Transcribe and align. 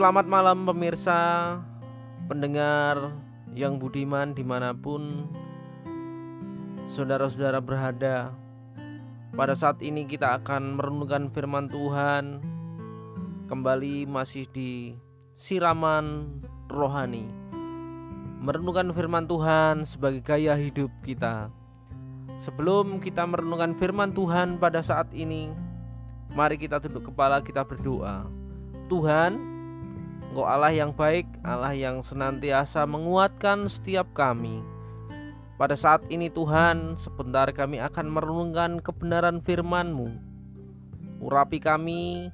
Selamat 0.00 0.24
malam 0.32 0.64
pemirsa 0.64 1.20
Pendengar 2.24 3.12
yang 3.52 3.76
budiman 3.76 4.32
di 4.32 4.40
mana 4.40 4.72
pun 4.72 5.28
Saudara-saudara 6.88 7.60
berada. 7.60 8.32
Pada 9.36 9.52
saat 9.52 9.76
ini 9.84 10.08
kita 10.08 10.40
akan 10.40 10.80
merenungkan 10.80 11.28
firman 11.28 11.68
Tuhan. 11.68 12.40
Kembali 13.44 14.08
masih 14.08 14.48
di 14.48 14.96
siraman 15.36 16.32
rohani. 16.72 17.28
Merenungkan 18.40 18.96
firman 18.96 19.28
Tuhan 19.28 19.84
sebagai 19.84 20.24
gaya 20.24 20.56
hidup 20.56 20.88
kita. 21.04 21.52
Sebelum 22.40 23.04
kita 23.04 23.28
merenungkan 23.28 23.76
firman 23.76 24.16
Tuhan 24.16 24.56
pada 24.56 24.80
saat 24.80 25.12
ini 25.12 25.52
Mari 26.32 26.56
kita 26.56 26.80
tunduk 26.80 27.12
kepala 27.12 27.44
kita 27.44 27.68
berdoa. 27.68 28.24
Tuhan 28.88 29.49
Engkau 30.30 30.46
Allah 30.46 30.70
yang 30.70 30.94
baik, 30.94 31.26
Allah 31.42 31.74
yang 31.74 32.06
senantiasa 32.06 32.86
menguatkan 32.86 33.66
setiap 33.66 34.14
kami. 34.14 34.62
Pada 35.58 35.74
saat 35.74 36.06
ini 36.06 36.30
Tuhan, 36.30 36.94
sebentar 36.94 37.50
kami 37.50 37.82
akan 37.82 38.06
merenungkan 38.06 38.78
kebenaran 38.78 39.42
firman-Mu. 39.42 40.06
Urapi 41.18 41.58
kami, 41.58 42.30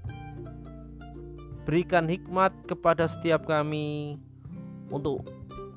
berikan 1.64 2.04
hikmat 2.04 2.52
kepada 2.68 3.08
setiap 3.08 3.48
kami 3.48 4.20
untuk 4.92 5.26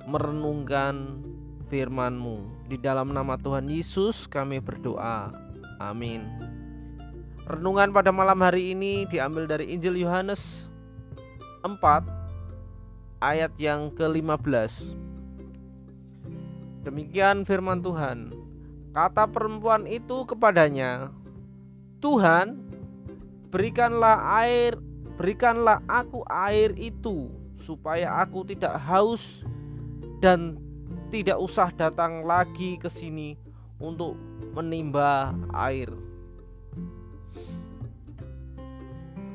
merenungkan 0.05 1.23
firman-Mu. 1.71 2.67
Di 2.67 2.75
dalam 2.77 3.15
nama 3.15 3.39
Tuhan 3.39 3.71
Yesus 3.71 4.27
kami 4.27 4.59
berdoa. 4.59 5.31
Amin. 5.79 6.27
Renungan 7.49 7.89
pada 7.95 8.13
malam 8.13 8.43
hari 8.43 8.77
ini 8.77 9.07
diambil 9.09 9.49
dari 9.49 9.73
Injil 9.73 9.97
Yohanes 10.03 10.68
4 10.68 10.68
ayat 13.19 13.51
yang 13.59 13.91
ke-15 13.95 14.95
Demikian 16.87 17.43
firman 17.43 17.83
Tuhan 17.83 18.31
Kata 18.95 19.27
perempuan 19.27 19.83
itu 19.85 20.23
kepadanya 20.23 21.11
Tuhan 21.99 22.55
berikanlah 23.51 24.39
air 24.39 24.79
berikanlah 25.19 25.83
aku 25.83 26.23
air 26.31 26.71
itu 26.79 27.27
supaya 27.59 28.23
aku 28.23 28.47
tidak 28.47 28.79
haus 28.79 29.43
dan 30.23 30.55
tidak 31.11 31.41
usah 31.41 31.73
datang 31.73 32.23
lagi 32.23 32.77
ke 32.77 32.87
sini 32.87 33.35
untuk 33.81 34.15
menimba 34.53 35.33
air. 35.51 35.89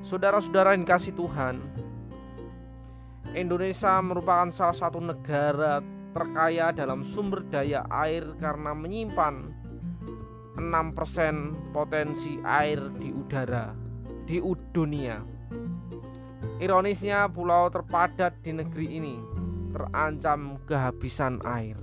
Saudara-saudara 0.05 0.77
yang 0.77 0.87
kasih 0.87 1.17
Tuhan, 1.17 1.59
Indonesia 3.35 3.99
merupakan 3.99 4.55
salah 4.55 4.79
satu 4.79 5.03
negara 5.03 5.83
terkaya 6.15 6.71
dalam 6.71 7.03
sumber 7.03 7.43
daya 7.51 7.83
air 7.91 8.23
karena 8.39 8.71
menyimpan 8.71 9.51
6% 10.55 11.75
potensi 11.75 12.39
air 12.47 12.79
di 12.95 13.11
udara 13.11 13.75
di 14.23 14.39
dunia. 14.71 15.19
Ironisnya 16.63 17.27
pulau 17.27 17.67
terpadat 17.75 18.39
di 18.39 18.55
negeri 18.55 18.87
ini 19.03 19.19
terancam 19.75 20.63
kehabisan 20.71 21.43
air. 21.43 21.75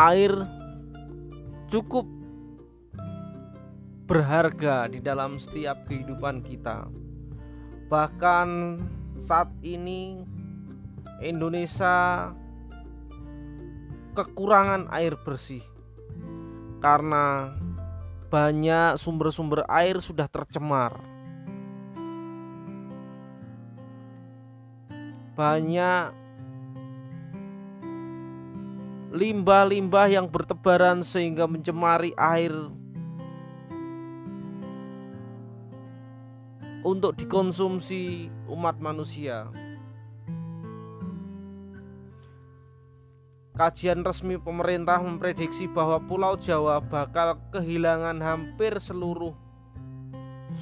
Air 0.00 0.32
cukup 1.68 2.08
berharga 4.08 4.88
di 4.88 5.04
dalam 5.04 5.36
setiap 5.36 5.84
kehidupan 5.84 6.40
kita 6.40 6.88
Bahkan 7.86 8.48
saat 9.22 9.50
ini 9.62 10.26
Indonesia 11.22 12.28
kekurangan 14.16 14.88
air 14.90 15.14
bersih 15.20 15.62
karena 16.82 17.54
banyak 18.26 18.98
sumber-sumber 18.98 19.62
air 19.70 20.02
sudah 20.02 20.26
tercemar. 20.26 20.98
Banyak 25.36 26.26
limbah-limbah 29.16 30.06
yang 30.12 30.26
bertebaran 30.28 31.00
sehingga 31.00 31.48
mencemari 31.48 32.12
air 32.16 32.52
untuk 36.86 37.18
dikonsumsi 37.18 38.30
umat 38.46 38.78
manusia. 38.78 39.50
Kajian 43.58 44.06
resmi 44.06 44.38
pemerintah 44.38 45.02
memprediksi 45.02 45.66
bahwa 45.66 45.98
Pulau 45.98 46.38
Jawa 46.38 46.78
bakal 46.78 47.42
kehilangan 47.50 48.22
hampir 48.22 48.78
seluruh 48.78 49.34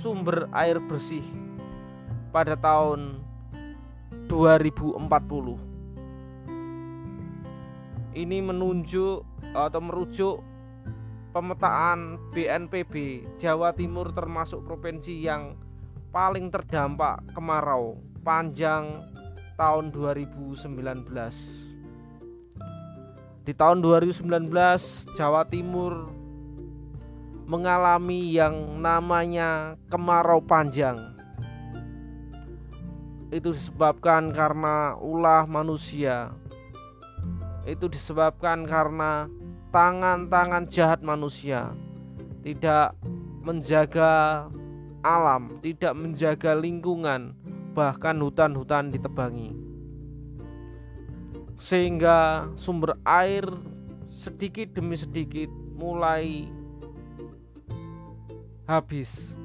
sumber 0.00 0.48
air 0.56 0.80
bersih 0.80 1.26
pada 2.32 2.56
tahun 2.56 3.20
2040. 4.32 4.96
Ini 8.16 8.38
menunjuk 8.40 9.26
atau 9.52 9.80
merujuk 9.82 10.40
pemetaan 11.36 12.16
BNPB 12.32 13.26
Jawa 13.42 13.74
Timur 13.74 14.14
termasuk 14.14 14.62
provinsi 14.64 15.18
yang 15.18 15.58
paling 16.14 16.46
terdampak 16.46 17.26
kemarau 17.34 17.98
panjang 18.22 18.94
tahun 19.58 19.90
2019. 19.90 20.62
Di 23.42 23.50
tahun 23.50 23.82
2019 23.82 24.22
Jawa 25.18 25.42
Timur 25.50 26.06
mengalami 27.50 28.30
yang 28.30 28.54
namanya 28.78 29.74
kemarau 29.90 30.38
panjang. 30.38 31.02
Itu 33.34 33.50
disebabkan 33.50 34.30
karena 34.30 34.94
ulah 35.02 35.50
manusia. 35.50 36.30
Itu 37.66 37.90
disebabkan 37.90 38.70
karena 38.70 39.26
tangan-tangan 39.74 40.70
jahat 40.70 41.02
manusia 41.02 41.74
tidak 42.46 42.94
menjaga 43.42 44.46
alam, 45.04 45.60
tidak 45.60 45.92
menjaga 45.92 46.56
lingkungan, 46.56 47.36
bahkan 47.76 48.16
hutan-hutan 48.24 48.88
ditebangi. 48.88 49.52
Sehingga 51.60 52.48
sumber 52.56 52.96
air 53.04 53.44
sedikit 54.08 54.72
demi 54.72 54.96
sedikit 54.96 55.52
mulai 55.76 56.48
habis. 58.64 59.36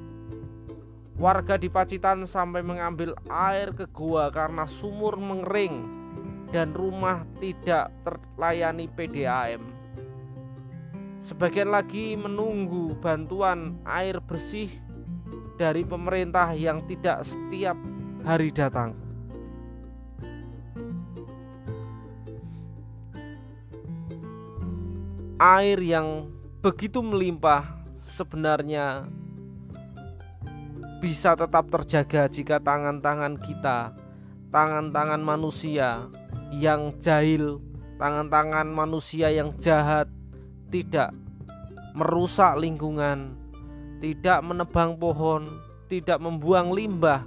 Warga 1.20 1.60
di 1.60 1.68
Pacitan 1.68 2.24
sampai 2.24 2.64
mengambil 2.64 3.12
air 3.28 3.76
ke 3.76 3.84
gua 3.92 4.32
karena 4.32 4.64
sumur 4.64 5.20
mengering 5.20 5.84
dan 6.48 6.72
rumah 6.72 7.28
tidak 7.36 7.92
terlayani 8.02 8.88
PDAM. 8.88 9.60
Sebagian 11.20 11.68
lagi 11.68 12.16
menunggu 12.16 12.96
bantuan 13.04 13.76
air 13.84 14.24
bersih 14.24 14.72
dari 15.60 15.84
pemerintah 15.84 16.56
yang 16.56 16.80
tidak 16.88 17.28
setiap 17.28 17.76
hari 18.24 18.48
datang. 18.48 18.96
Air 25.36 25.84
yang 25.84 26.32
begitu 26.64 27.04
melimpah 27.04 27.76
sebenarnya 28.00 29.04
bisa 31.04 31.36
tetap 31.36 31.68
terjaga 31.68 32.28
jika 32.28 32.56
tangan-tangan 32.60 33.36
kita, 33.40 33.92
tangan-tangan 34.48 35.20
manusia 35.20 36.08
yang 36.52 36.96
jahil, 37.00 37.60
tangan-tangan 38.00 38.68
manusia 38.68 39.32
yang 39.32 39.52
jahat 39.56 40.08
tidak 40.68 41.12
merusak 41.96 42.52
lingkungan, 42.60 43.39
tidak 44.00 44.40
menebang 44.40 44.96
pohon, 44.96 45.60
tidak 45.86 46.16
membuang 46.18 46.72
limbah 46.72 47.22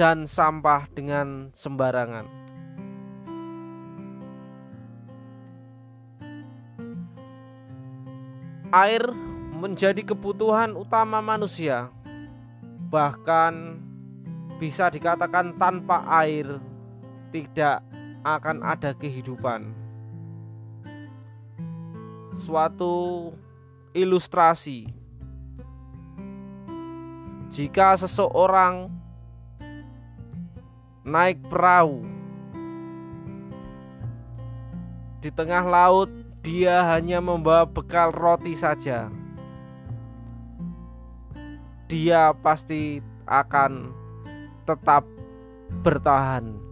dan 0.00 0.24
sampah 0.24 0.88
dengan 0.96 1.52
sembarangan. 1.52 2.24
Air 8.68 9.04
menjadi 9.58 10.04
kebutuhan 10.04 10.76
utama 10.76 11.20
manusia, 11.20 11.88
bahkan 12.92 13.80
bisa 14.60 14.92
dikatakan 14.92 15.56
tanpa 15.56 16.04
air 16.24 16.60
tidak 17.32 17.80
akan 18.24 18.60
ada 18.64 18.92
kehidupan. 18.92 19.72
Suatu 22.38 23.32
ilustrasi. 23.98 24.98
jika 27.48 27.96
seseorang 27.96 28.92
naik 31.00 31.40
perahu 31.48 32.04
di 35.18 35.32
tengah 35.32 35.64
laut, 35.64 36.12
dia 36.44 36.84
hanya 36.86 37.18
membawa 37.18 37.66
bekal 37.66 38.14
roti 38.14 38.54
saja. 38.54 39.10
Dia 41.88 42.36
pasti 42.36 43.00
akan 43.26 43.90
tetap 44.68 45.08
bertahan. 45.82 46.67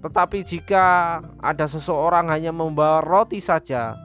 Tetapi 0.00 0.44
jika 0.44 1.18
ada 1.40 1.66
seseorang 1.66 2.28
hanya 2.28 2.52
membawa 2.52 3.00
roti 3.00 3.40
saja, 3.40 3.96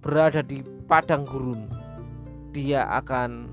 berada 0.00 0.40
di 0.40 0.62
padang 0.86 1.26
gurun, 1.26 1.66
dia 2.54 2.86
akan 2.88 3.50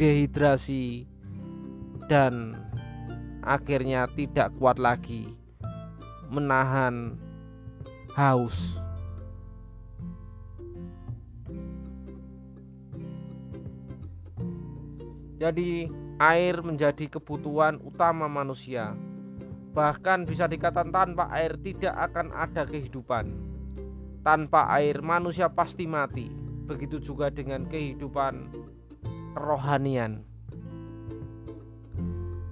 dehidrasi 0.00 1.06
dan 2.10 2.58
akhirnya 3.44 4.10
tidak 4.16 4.50
kuat 4.58 4.76
lagi 4.80 5.32
menahan 6.28 7.14
haus. 8.16 8.76
Jadi, 15.40 15.88
air 16.20 16.60
menjadi 16.60 17.08
kebutuhan 17.08 17.80
utama 17.80 18.28
manusia. 18.28 18.92
Bahkan 19.70 20.26
bisa 20.26 20.50
dikatakan 20.50 20.90
tanpa 20.90 21.30
air 21.30 21.54
tidak 21.62 21.94
akan 22.10 22.34
ada 22.34 22.66
kehidupan. 22.66 23.30
Tanpa 24.26 24.66
air 24.74 24.98
manusia 24.98 25.46
pasti 25.46 25.86
mati. 25.86 26.26
Begitu 26.66 26.98
juga 26.98 27.30
dengan 27.30 27.66
kehidupan 27.70 28.50
kerohanian. 29.34 30.26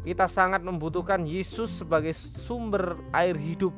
Kita 0.07 0.25
sangat 0.25 0.65
membutuhkan 0.65 1.29
Yesus 1.29 1.83
sebagai 1.83 2.17
sumber 2.47 2.97
air 3.13 3.37
hidup. 3.37 3.75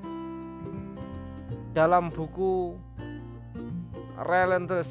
Dalam 1.75 2.13
buku 2.13 2.77
Relentless, 4.21 4.91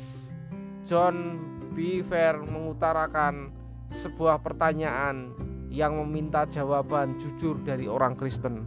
John 0.89 1.37
Beaver 1.77 2.43
mengutarakan 2.43 3.53
sebuah 4.03 4.41
pertanyaan 4.41 5.31
yang 5.69 6.01
meminta 6.01 6.49
jawaban 6.49 7.15
jujur 7.21 7.61
dari 7.61 7.85
orang 7.85 8.17
Kristen. 8.17 8.65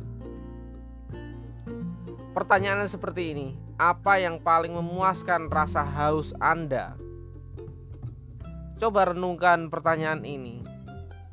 Pertanyaannya 2.32 2.88
seperti 2.88 3.36
ini: 3.36 3.48
apa 3.76 4.16
yang 4.22 4.40
paling 4.40 4.72
memuaskan 4.72 5.50
rasa 5.52 5.84
haus 5.84 6.32
Anda? 6.40 6.96
Coba 8.80 9.12
renungkan 9.12 9.68
pertanyaan 9.68 10.24
ini. 10.24 10.64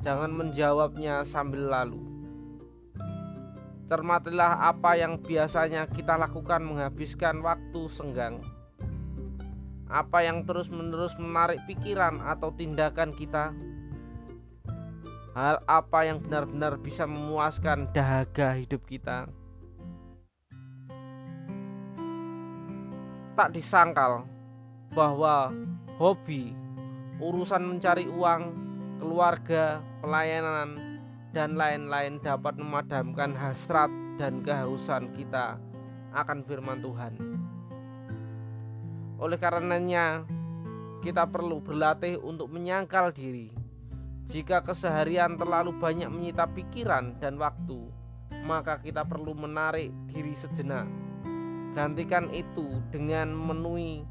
Jangan 0.04 0.34
menjawabnya 0.34 1.24
sambil 1.24 1.70
lalu. 1.70 2.02
Cermatilah 3.90 4.70
apa 4.70 4.94
yang 4.94 5.18
biasanya 5.18 5.90
kita 5.90 6.14
lakukan 6.14 6.62
menghabiskan 6.62 7.42
waktu 7.42 7.90
senggang. 7.90 8.38
Apa 9.90 10.22
yang 10.22 10.46
terus-menerus 10.46 11.18
menarik 11.18 11.58
pikiran 11.66 12.22
atau 12.22 12.54
tindakan 12.54 13.10
kita? 13.10 13.50
Hal 15.30 15.62
apa 15.62 16.10
yang 16.10 16.18
benar-benar 16.18 16.74
bisa 16.74 17.06
memuaskan 17.06 17.86
dahaga 17.94 18.58
hidup 18.58 18.82
kita? 18.82 19.30
Tak 23.38 23.54
disangkal 23.54 24.26
bahwa 24.90 25.54
hobi 26.02 26.50
urusan 27.22 27.62
mencari 27.62 28.10
uang, 28.10 28.42
keluarga, 28.98 29.78
pelayanan, 30.02 30.98
dan 31.30 31.54
lain-lain 31.54 32.18
dapat 32.18 32.58
memadamkan 32.58 33.30
hasrat 33.38 33.92
dan 34.18 34.42
kehausan 34.42 35.14
kita 35.14 35.62
akan 36.10 36.42
firman 36.42 36.82
Tuhan. 36.82 37.12
Oleh 39.22 39.38
karenanya, 39.38 40.26
kita 41.06 41.22
perlu 41.28 41.62
berlatih 41.62 42.18
untuk 42.18 42.50
menyangkal 42.50 43.14
diri. 43.14 43.59
Jika 44.30 44.62
keseharian 44.62 45.34
terlalu 45.34 45.74
banyak 45.74 46.06
menyita 46.06 46.46
pikiran 46.46 47.18
dan 47.18 47.34
waktu, 47.34 47.90
maka 48.46 48.78
kita 48.78 49.02
perlu 49.02 49.34
menarik 49.34 49.90
diri 50.06 50.38
sejenak. 50.38 50.86
Gantikan 51.74 52.30
itu 52.30 52.78
dengan 52.94 53.34
memenuhi 53.34 54.06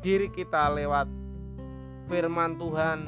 diri 0.00 0.32
kita 0.32 0.72
lewat 0.72 1.12
firman 2.08 2.56
Tuhan 2.56 3.04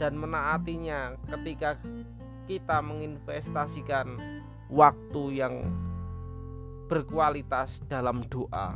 dan 0.00 0.16
menaatinya 0.16 1.20
ketika 1.28 1.76
kita 2.48 2.80
menginvestasikan 2.80 4.16
waktu 4.72 5.22
yang 5.36 5.68
berkualitas 6.88 7.84
dalam 7.92 8.24
doa 8.32 8.72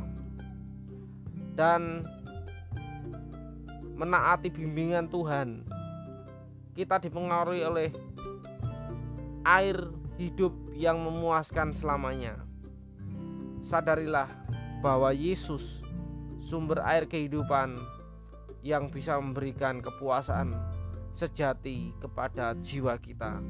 dan 1.57 2.05
menaati 3.97 4.53
bimbingan 4.53 5.09
Tuhan 5.09 5.65
kita 6.77 7.01
dipengaruhi 7.01 7.65
oleh 7.65 7.89
air 9.41 9.89
hidup 10.21 10.53
yang 10.77 11.01
memuaskan 11.01 11.73
selamanya 11.73 12.37
sadarilah 13.65 14.29
bahwa 14.79 15.09
Yesus 15.09 15.81
sumber 16.37 16.79
air 16.85 17.09
kehidupan 17.09 17.75
yang 18.61 18.87
bisa 18.87 19.17
memberikan 19.19 19.81
kepuasan 19.81 20.55
sejati 21.17 21.91
kepada 21.97 22.53
jiwa 22.61 22.95
kita. 23.01 23.41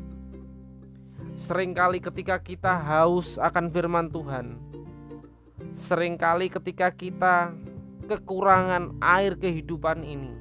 Seringkali 1.37 2.01
ketika 2.01 2.41
kita 2.41 2.73
haus 2.79 3.37
akan 3.37 3.69
firman 3.69 4.09
Tuhan, 4.09 4.57
sering 5.75 6.17
kali 6.17 6.49
ketika 6.49 6.89
kita 6.89 7.53
kekurangan 8.09 8.97
air 9.03 9.37
kehidupan 9.37 10.01
ini, 10.01 10.33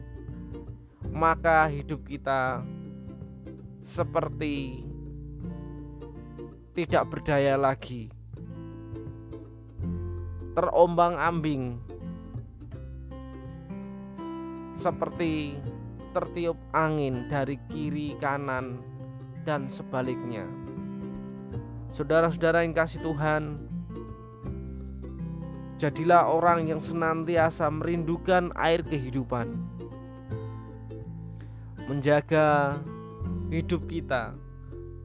maka 1.12 1.68
hidup 1.68 2.04
kita 2.08 2.64
seperti 3.86 4.82
tidak 6.74 7.06
berdaya 7.06 7.54
lagi, 7.54 8.10
terombang-ambing 10.58 11.78
seperti 14.76 15.62
tertiup 16.10 16.58
angin 16.74 17.30
dari 17.30 17.62
kiri 17.70 18.18
kanan 18.18 18.82
dan 19.46 19.70
sebaliknya. 19.70 20.44
Saudara-saudara 21.94 22.66
yang 22.66 22.74
kasih 22.74 23.00
Tuhan, 23.00 23.56
jadilah 25.78 26.26
orang 26.28 26.66
yang 26.68 26.82
senantiasa 26.82 27.70
merindukan 27.70 28.50
air 28.58 28.82
kehidupan. 28.82 29.54
Menjaga 31.86 32.82
hidup 33.50 33.86
kita 33.86 34.34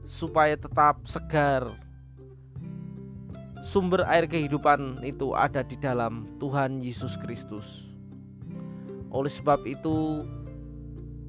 supaya 0.06 0.58
tetap 0.58 1.02
segar. 1.06 1.70
Sumber 3.62 4.02
air 4.10 4.26
kehidupan 4.26 5.06
itu 5.06 5.38
ada 5.38 5.62
di 5.62 5.78
dalam 5.78 6.26
Tuhan 6.42 6.82
Yesus 6.82 7.14
Kristus. 7.14 7.86
Oleh 9.14 9.30
sebab 9.30 9.62
itu 9.70 10.26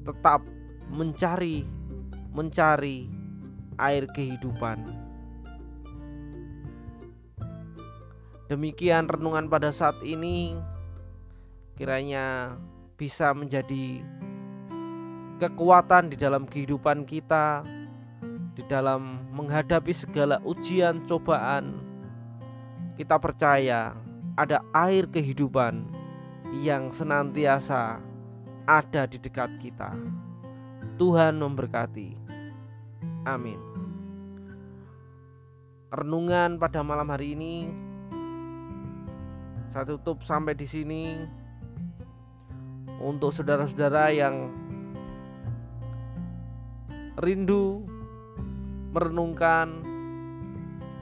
tetap 0.02 0.42
mencari 0.90 1.62
mencari 2.34 3.06
air 3.78 4.10
kehidupan. 4.10 4.82
Demikian 8.50 9.06
renungan 9.06 9.46
pada 9.46 9.70
saat 9.70 9.96
ini 10.02 10.58
kiranya 11.78 12.58
bisa 12.98 13.30
menjadi 13.30 14.02
kekuatan 15.44 16.08
di 16.08 16.16
dalam 16.16 16.48
kehidupan 16.48 17.04
kita 17.04 17.60
di 18.56 18.64
dalam 18.64 19.28
menghadapi 19.28 19.92
segala 19.92 20.40
ujian 20.40 21.04
cobaan 21.04 21.84
kita 22.96 23.20
percaya 23.20 23.92
ada 24.40 24.64
air 24.72 25.04
kehidupan 25.04 25.84
yang 26.64 26.88
senantiasa 26.94 28.00
ada 28.64 29.04
di 29.04 29.20
dekat 29.20 29.60
kita. 29.60 29.92
Tuhan 30.96 31.36
memberkati. 31.36 32.16
Amin. 33.26 33.58
Renungan 35.90 36.56
pada 36.56 36.80
malam 36.80 37.10
hari 37.10 37.36
ini 37.36 37.68
saya 39.68 39.90
tutup 39.90 40.22
sampai 40.22 40.54
di 40.54 40.70
sini 40.70 41.18
untuk 43.02 43.34
saudara-saudara 43.34 44.14
yang 44.14 44.63
rindu 47.24 47.80
merenungkan 48.92 49.80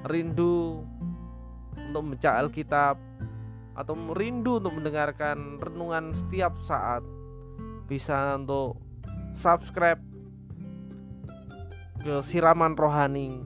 rindu 0.07 0.87
untuk 1.76 2.02
membaca 2.07 2.31
Alkitab 2.38 2.97
atau 3.75 3.95
rindu 4.14 4.62
untuk 4.62 4.79
mendengarkan 4.79 5.59
renungan 5.59 6.14
setiap 6.14 6.55
saat 6.62 7.02
bisa 7.91 8.38
untuk 8.38 8.79
subscribe 9.35 10.00
ke 12.00 12.23
siraman 12.25 12.79
rohani 12.79 13.43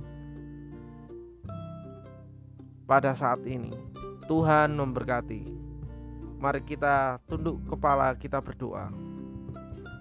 pada 2.87 3.13
saat 3.13 3.43
ini. 3.45 3.75
Tuhan 4.27 4.75
memberkati. 4.75 5.43
Mari 6.37 6.61
kita 6.67 7.23
tunduk 7.31 7.63
kepala, 7.67 8.15
kita 8.19 8.43
berdoa. 8.43 8.91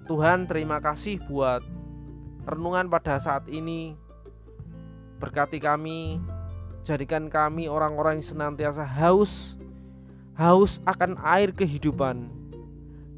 Tuhan, 0.06 0.46
terima 0.46 0.82
kasih 0.82 1.22
buat 1.26 1.62
renungan 2.46 2.88
pada 2.88 3.18
saat 3.18 3.50
ini. 3.50 3.98
Berkati 5.20 5.58
kami, 5.58 6.22
jadikan 6.86 7.28
kami 7.28 7.66
orang-orang 7.66 8.22
yang 8.22 8.28
senantiasa 8.30 8.86
haus 8.86 9.58
haus 10.36 10.84
akan 10.84 11.16
air 11.24 11.56
kehidupan 11.56 12.28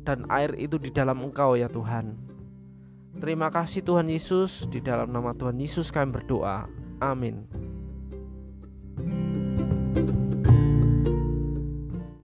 dan 0.06 0.24
air 0.32 0.54
itu 0.56 0.80
di 0.80 0.94
dalam 0.94 1.20
Engkau 1.20 1.58
ya 1.60 1.68
Tuhan. 1.68 2.16
Terima 3.18 3.50
kasih 3.50 3.82
Tuhan 3.82 4.08
Yesus, 4.14 4.70
di 4.70 4.78
dalam 4.78 5.10
nama 5.10 5.34
Tuhan 5.34 5.58
Yesus 5.58 5.90
kami 5.90 6.14
berdoa. 6.14 6.70
Amin. 7.02 7.67